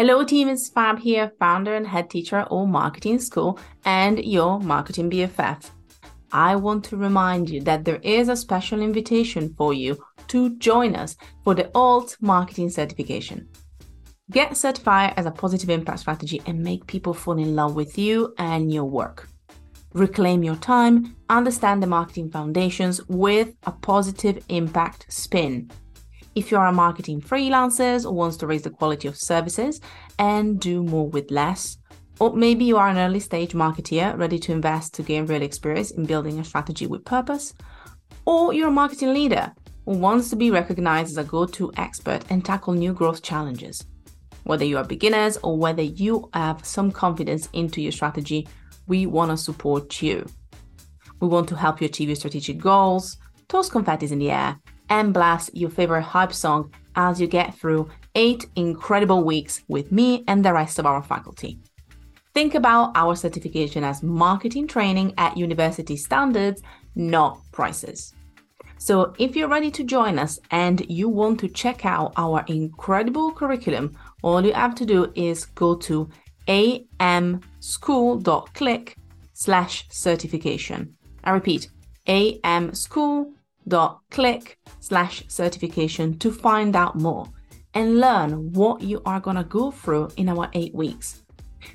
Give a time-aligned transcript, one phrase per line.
[0.00, 0.48] Hello, team.
[0.48, 5.68] It's Fab here, founder and head teacher at Alt Marketing School and your marketing BFF.
[6.32, 10.96] I want to remind you that there is a special invitation for you to join
[10.96, 13.46] us for the Alt Marketing Certification.
[14.30, 18.32] Get certified as a positive impact strategy and make people fall in love with you
[18.38, 19.28] and your work.
[19.92, 25.70] Reclaim your time, understand the marketing foundations with a positive impact spin.
[26.36, 29.80] If you are a marketing freelancer or wants to raise the quality of services
[30.18, 31.76] and do more with less,
[32.20, 35.90] or maybe you are an early stage marketeer ready to invest to gain real experience
[35.90, 37.52] in building a strategy with purpose,
[38.26, 39.52] or you're a marketing leader
[39.86, 43.84] who wants to be recognized as a go to expert and tackle new growth challenges.
[44.44, 48.46] Whether you are beginners or whether you have some confidence into your strategy,
[48.86, 50.26] we want to support you.
[51.20, 53.16] We want to help you achieve your strategic goals,
[53.48, 54.60] toss confetti in the air,
[54.90, 60.24] and blast your favorite hype song as you get through eight incredible weeks with me
[60.26, 61.58] and the rest of our faculty.
[62.34, 66.62] Think about our certification as marketing training at university standards,
[66.94, 68.14] not prices.
[68.78, 73.32] So, if you're ready to join us and you want to check out our incredible
[73.32, 76.08] curriculum, all you have to do is go to
[76.48, 78.96] amschool.click
[79.34, 80.96] slash certification.
[81.24, 81.68] I repeat,
[82.06, 83.39] amschool.click
[84.80, 87.26] slash certification to find out more
[87.74, 91.22] and learn what you are going to go through in our eight weeks.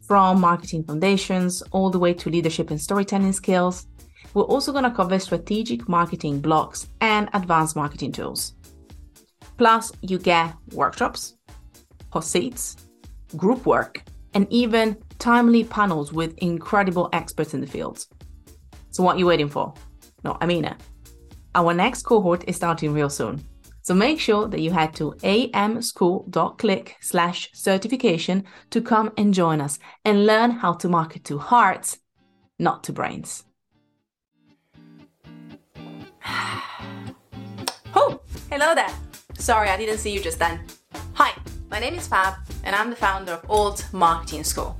[0.00, 3.86] From marketing foundations all the way to leadership and storytelling skills,
[4.34, 8.54] we're also going to cover strategic marketing blocks and advanced marketing tools.
[9.56, 11.36] Plus, you get workshops,
[12.12, 12.76] hot seats,
[13.36, 18.06] group work, and even timely panels with incredible experts in the field.
[18.90, 19.74] So, what are you waiting for?
[20.24, 20.76] No, I mean it.
[21.54, 23.44] Our next cohort is starting real soon.
[23.82, 29.78] So make sure that you head to amschool.click slash certification to come and join us
[30.04, 31.98] and learn how to market to hearts,
[32.58, 33.44] not to brains.
[37.96, 38.94] oh, hello there.
[39.34, 40.60] Sorry, I didn't see you just then.
[41.14, 41.32] Hi,
[41.70, 44.76] my name is Fab, and I'm the founder of Alt Marketing School.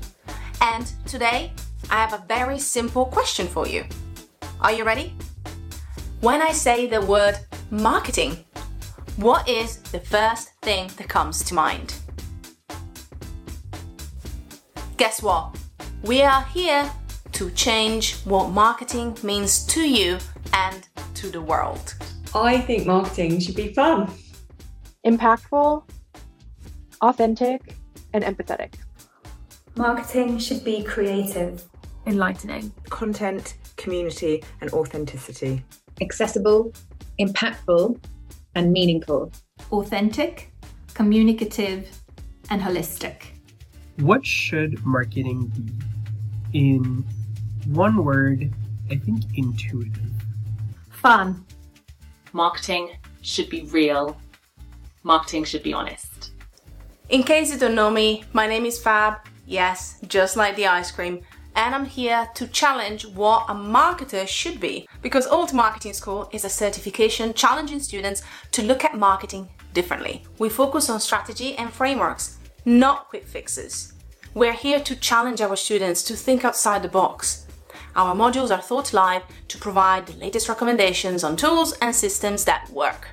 [0.60, 1.52] And today,
[1.90, 3.86] I have a very simple question for you.
[4.60, 5.14] Are you ready?
[6.20, 7.38] When I say the word
[7.70, 8.44] marketing,
[9.16, 11.94] what is the first thing that comes to mind?
[14.98, 15.56] Guess what?
[16.02, 16.92] We are here
[17.32, 20.18] to change what marketing means to you
[20.52, 21.94] and to the world?
[22.34, 24.12] I think marketing should be fun,
[25.06, 25.84] impactful,
[27.00, 27.76] authentic,
[28.12, 28.74] and empathetic.
[29.74, 31.64] Marketing should be creative,
[32.06, 35.64] enlightening, content, community, and authenticity,
[36.00, 36.72] accessible,
[37.18, 37.98] impactful,
[38.54, 39.32] and meaningful,
[39.72, 40.52] authentic,
[40.94, 41.88] communicative,
[42.50, 43.22] and holistic.
[43.98, 45.72] What should marketing be?
[46.52, 47.04] In
[47.66, 48.52] one word,
[48.90, 50.10] I think intuitive
[51.00, 51.46] fun.
[52.32, 52.90] Marketing
[53.22, 54.16] should be real.
[55.02, 56.32] Marketing should be honest.
[57.08, 59.14] In case you don't know me, my name is Fab.
[59.46, 61.22] Yes, just like the ice cream.
[61.54, 64.88] And I'm here to challenge what a marketer should be.
[65.02, 68.22] Because Alt Marketing School is a certification challenging students
[68.52, 70.24] to look at marketing differently.
[70.38, 73.92] We focus on strategy and frameworks, not quick fixes.
[74.34, 77.46] We're here to challenge our students to think outside the box,
[77.96, 82.70] our modules are thought live to provide the latest recommendations on tools and systems that
[82.70, 83.08] work.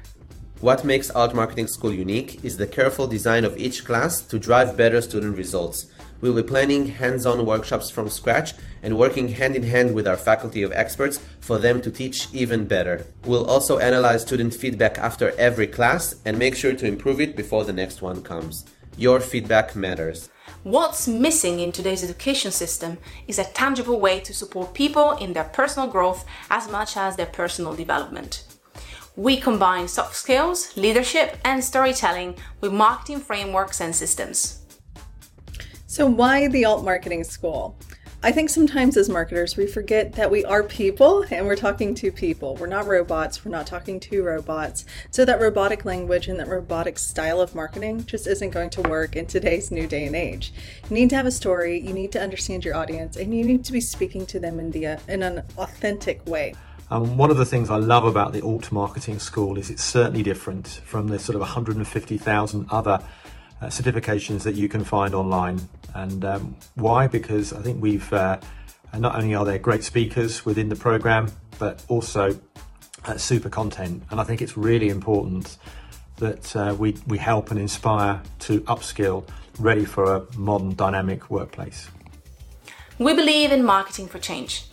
[0.60, 4.78] What makes Alt Marketing School unique is the careful design of each class to drive
[4.78, 5.88] better student results.
[6.20, 10.64] We'll be planning hands-on workshops from scratch and working hand in hand with our faculty
[10.64, 13.06] of experts for them to teach even better.
[13.26, 17.64] We'll also analyze student feedback after every class and make sure to improve it before
[17.66, 18.66] the next one comes.
[18.98, 20.30] Your feedback matters.
[20.64, 22.98] What's missing in today's education system
[23.28, 27.28] is a tangible way to support people in their personal growth as much as their
[27.28, 28.44] personal development.
[29.16, 34.67] We combine soft skills, leadership, and storytelling with marketing frameworks and systems.
[35.98, 37.76] So, why the alt marketing school?
[38.22, 42.12] I think sometimes as marketers, we forget that we are people and we're talking to
[42.12, 42.56] people.
[42.56, 44.86] We're not robots, we're not talking to robots.
[45.10, 49.16] So, that robotic language and that robotic style of marketing just isn't going to work
[49.16, 50.54] in today's new day and age.
[50.88, 53.66] You need to have a story, you need to understand your audience, and you need
[53.66, 56.54] to be speaking to them in, the, in an authentic way.
[56.92, 60.22] Um, one of the things I love about the Alt Marketing School is it's certainly
[60.22, 63.02] different from the sort of 150,000 other
[63.62, 65.60] uh, certifications that you can find online.
[65.96, 67.08] And um, why?
[67.08, 68.40] Because I think we've uh,
[68.98, 72.40] not only are there great speakers within the program, but also
[73.06, 74.04] uh, super content.
[74.12, 75.58] And I think it's really important
[76.18, 79.28] that uh, we, we help and inspire to upskill
[79.60, 81.90] ready for a modern dynamic workplace.
[83.00, 84.66] We believe in marketing for change,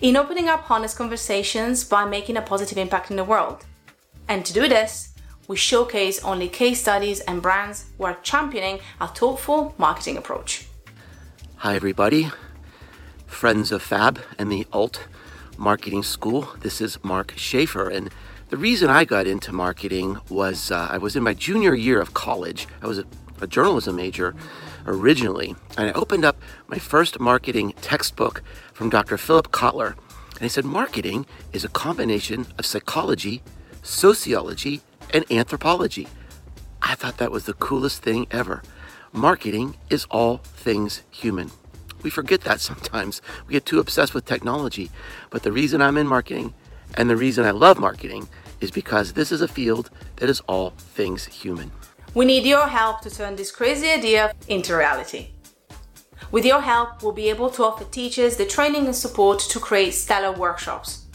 [0.00, 3.64] in opening up honest conversations by making a positive impact in the world.
[4.28, 5.14] And to do this,
[5.48, 10.66] we showcase only case studies and brands who are championing a thoughtful marketing approach.
[11.56, 12.30] Hi, everybody.
[13.26, 15.08] Friends of Fab and the Alt
[15.56, 16.50] Marketing School.
[16.60, 17.88] This is Mark Schaefer.
[17.88, 18.10] And
[18.50, 22.12] the reason I got into marketing was uh, I was in my junior year of
[22.12, 22.68] college.
[22.82, 23.04] I was a,
[23.40, 24.34] a journalism major
[24.86, 25.56] originally.
[25.78, 26.36] And I opened up
[26.66, 28.42] my first marketing textbook
[28.74, 29.16] from Dr.
[29.16, 29.94] Philip Kotler.
[30.32, 31.24] And he said, Marketing
[31.54, 33.42] is a combination of psychology,
[33.82, 34.82] sociology,
[35.12, 36.08] and anthropology.
[36.82, 38.62] I thought that was the coolest thing ever.
[39.12, 41.50] Marketing is all things human.
[42.02, 43.20] We forget that sometimes.
[43.46, 44.90] We get too obsessed with technology.
[45.30, 46.54] But the reason I'm in marketing
[46.94, 48.28] and the reason I love marketing
[48.60, 51.70] is because this is a field that is all things human.
[52.14, 55.28] We need your help to turn this crazy idea into reality.
[56.30, 59.92] With your help, we'll be able to offer teachers the training and support to create
[59.92, 61.07] stellar workshops.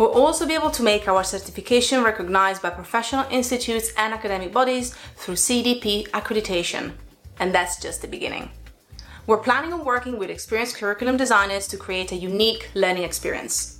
[0.00, 4.94] We'll also be able to make our certification recognized by professional institutes and academic bodies
[5.16, 6.92] through CDP accreditation.
[7.38, 8.48] And that's just the beginning.
[9.26, 13.78] We're planning on working with experienced curriculum designers to create a unique learning experience.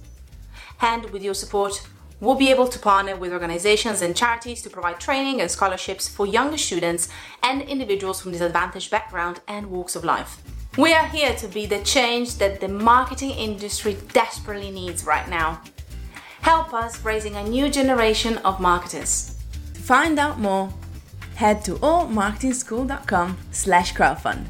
[0.83, 1.89] And with your support,
[2.21, 6.27] we'll be able to partner with organizations and charities to provide training and scholarships for
[6.27, 7.09] younger students
[7.43, 10.43] and individuals from disadvantaged backgrounds and walks of life.
[10.77, 15.63] We are here to be the change that the marketing industry desperately needs right now.
[16.41, 19.37] Help us raising a new generation of marketers.
[19.75, 20.73] To find out more,
[21.35, 24.47] head to altmarketingschool.com slash crowdfund.